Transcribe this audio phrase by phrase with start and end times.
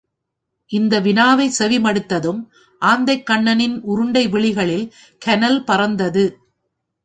[0.71, 2.41] இந்த வினாவைச் செவிமடுத்ததும்
[2.81, 4.85] ஆந்தைக்கண்ணனின் உருண்டை விழிகளில்
[5.21, 6.25] கனல் பறந்தது.